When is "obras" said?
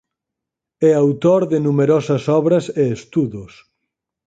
2.39-2.65